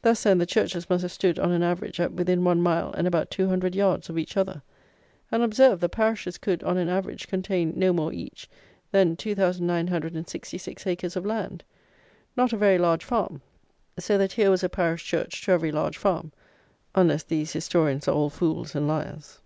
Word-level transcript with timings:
Thus, 0.00 0.22
then, 0.22 0.38
the 0.38 0.46
churches 0.46 0.88
must 0.88 1.02
have 1.02 1.12
stood, 1.12 1.38
on 1.38 1.52
an 1.52 1.62
average, 1.62 2.00
at 2.00 2.10
within 2.14 2.44
one 2.44 2.62
mile 2.62 2.94
and 2.96 3.06
about 3.06 3.30
two 3.30 3.46
hundred 3.50 3.74
yards 3.74 4.08
of 4.08 4.16
each 4.16 4.34
other! 4.34 4.62
And 5.30 5.42
observe, 5.42 5.80
the 5.80 5.88
parishes 5.90 6.38
could, 6.38 6.62
on 6.64 6.78
an 6.78 6.88
average, 6.88 7.28
contain 7.28 7.74
no 7.76 7.92
more, 7.92 8.10
each, 8.10 8.48
than 8.90 9.16
2,966 9.16 10.86
acres 10.86 11.14
of 11.14 11.26
land! 11.26 11.62
Not 12.38 12.54
a 12.54 12.56
very 12.56 12.78
large 12.78 13.04
farm; 13.04 13.42
so 13.98 14.16
that 14.16 14.32
here 14.32 14.48
was 14.50 14.64
a 14.64 14.70
parish 14.70 15.04
church 15.04 15.44
to 15.44 15.50
every 15.52 15.70
large 15.72 15.98
farm, 15.98 16.32
unless 16.94 17.22
these 17.24 17.52
historians 17.52 18.08
are 18.08 18.14
all 18.14 18.30
fools 18.30 18.74
and 18.74 18.88
liars. 18.88 19.42